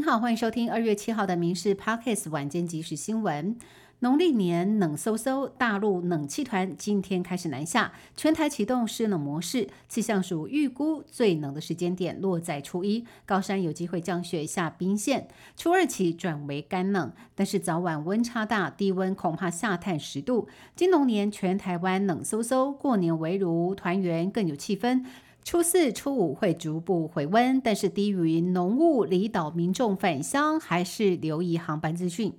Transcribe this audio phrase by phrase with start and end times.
[0.00, 3.54] 您好，欢迎收听二月七号的《民事 Pockets 晚间即时新闻》。
[3.98, 9.68] 农历年冷飕飕，大陆冷气团今天开始南下，全台启动湿冷模式。
[9.90, 15.24] 气象署预估最冷的时间点落在初一，高山有机会降雪下冰线；
[15.54, 20.48] 初二起转为干冷，但是早晚温差大，低温恐怕下探十度。
[20.74, 25.04] 金龙年全台湾冷飕飕，过年围炉团圆更有气氛。
[25.42, 32.34] 初四、初五会逐步回温，但是低于浓雾，离岛民众返乡还是留意航班资讯。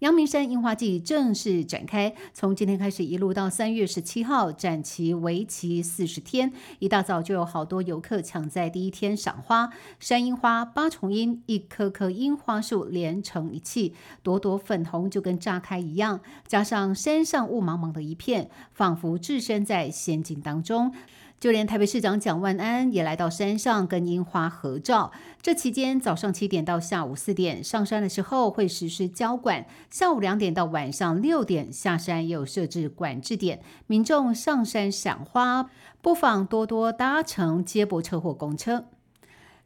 [0.00, 6.52] 阳明山樱花季正式展开，从今天开始一路到三月十七号，展期为期四十天。
[6.78, 9.70] 一大早就有好多游客抢在第一天赏花。
[9.98, 16.20] 山樱花八重樱，一棵棵樱花树连成一气，朵朵粉红，就跟炸开一样。
[16.46, 20.94] 加上山上雾茫茫的一片，仿佛置身在仙境当中。
[21.40, 25.10] 就连台北市长蒋万安也来到山上跟樱花合照。
[25.40, 33.62] 这期间，早上七点到下午四点上山的时候会实施交管，下午两点到晚上六点下山也有设置管制点。
[33.86, 35.70] 民众上山赏花，
[36.02, 38.84] 不妨多多搭乘接驳车或公车。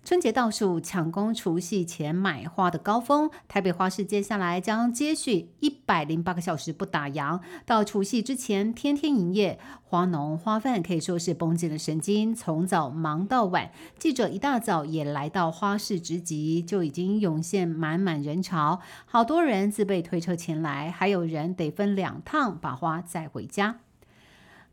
[0.04, 3.30] 春节倒数，抢攻除夕前买花的高峰。
[3.48, 9.58] 台北花市接下来将接续一百零八个小时不打烊，到除夕之前天天营业。
[9.82, 13.70] 花农花贩可以说是绷紧了神经，从早忙到晚。
[13.98, 23.76] 记者一大早也来到花市直集，就已经涌现满满人潮，好多人自备推车前来，还有人得分两趟把花载回家。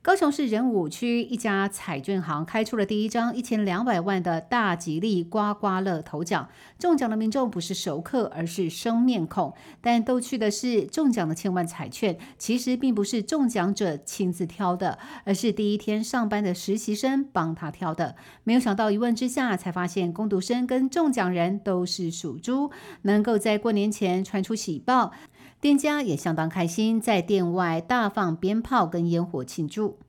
[0.04, 6.50] 高雄市仁武区一家彩券行开出了第一张一千两百万的大吉利刮刮乐头奖，
[6.80, 9.54] 中奖的民众不是熟客，而是生面孔。
[9.80, 18.16] 但逗趣的是，中奖的千万彩券其实并不是中奖者亲自挑的，而是第一天上班的实习生帮他挑的。
[18.44, 22.72] 没有想到，一问之下才发现，工读生跟中奖人都是属猪，
[23.04, 25.12] 能够在过年前传出喜报。
[25.62, 30.00] 店家也相当开心，在店外大放鞭炮跟烟火庆祝。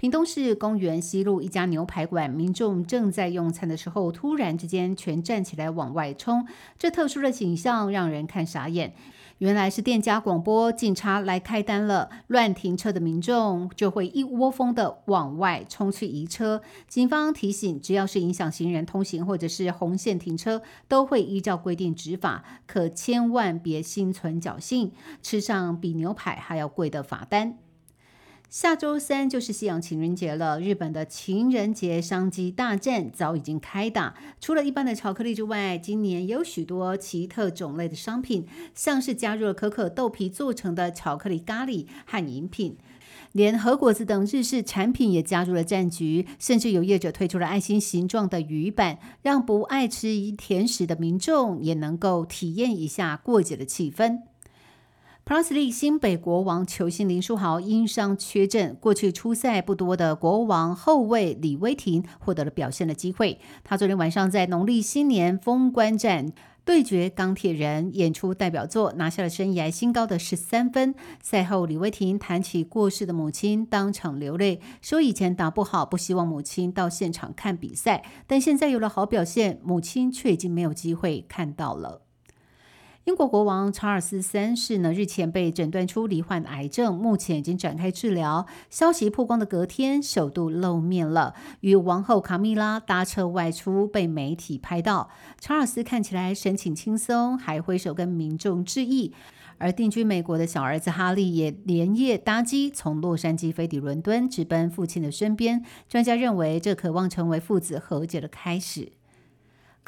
[0.00, 6.46] 屏东市公园西路一家牛排馆，民众正在用餐的时候，突然之间全站起来往外冲，
[6.78, 8.94] 这特殊的景象让人看傻眼。
[9.38, 12.10] 原来是店家广播，警察来开单了。
[12.28, 16.62] 乱停车的民众就会一窝蜂的往外冲去移车。
[16.86, 27.58] 警方提醒，只要是影响行人通行或者是红线停车，都会依照规定执法，可千万别心存侥幸，吃上比牛排还要贵的罚单。
[28.48, 34.14] 下周三就是西洋情人节了，日本的情人节商机大战早已经开打。
[34.40, 42.78] 除了一般的巧克力之外，今年也有许多奇特种类的商品，像是加入了可可豆皮做成的巧克力咖喱和饮品，
[43.32, 46.26] 连和果子等日式产品也加入了战局。
[46.38, 54.20] 甚至有业者推出了爱心形状的鱼板，让不爱吃甜食的民众也能够体验一下过节的气氛。
[55.28, 63.38] Plus League 新北国王球星林书豪因伤缺阵，过去出赛不多的国王后卫李威霆获得了表现的机会。
[63.62, 66.32] 他昨天晚上在农历新年封关战
[66.64, 70.94] 对决钢铁人，演出代表作，拿下了生涯新高的十三分。
[71.22, 82.07] 赛后，李威霆谈起过世的母亲，当场流泪，说以前打不好，不希望母亲到现场看比赛，但现在有了好表现，母亲却已经没有机会看到了。
[83.08, 88.44] 英国国王查尔斯三世呢，日前被诊断出罹患癌症，目前已经展开治疗。
[88.68, 95.08] 消息曝光的隔天，首度露面了，与王后卡米拉搭车外出，被媒体拍到。
[95.40, 99.14] 查尔斯看起来神情轻松，还挥手跟民众致意。
[99.56, 105.64] 而定居美国的小儿子哈利也连夜搭机从洛杉矶飞抵伦敦，直奔父亲的身边。
[105.88, 108.92] 专家认为，这渴望成为父子和解的开始。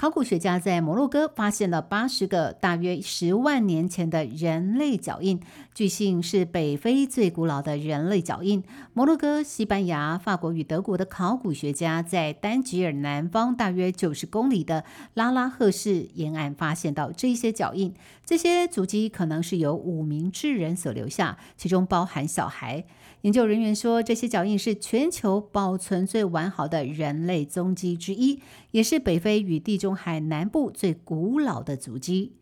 [0.01, 5.39] 考古学家在摩洛哥发现了八十个大约十万年前的人类脚印，
[5.75, 8.65] 据信是北非最古老的人类脚印。
[8.95, 22.87] 摩洛哥、西班牙、法国与德国的考古学家在丹吉尔南方大约九十公里的拉拉赫市沿岸发现到这些脚印，这些足迹可能是由五名智人所留下，其中包含小孩。
[23.23, 28.41] 研究人员说，这些脚印是全球保存最完好的人类踪迹之一，
[28.71, 32.33] 也是北非与地中海南部最古老的足迹。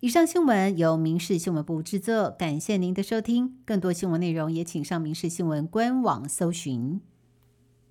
[0.00, 3.56] 以上新闻由民事新闻部制作，感谢您的收听。
[3.64, 7.00] 更多新闻内容也请上民事新闻官网搜寻。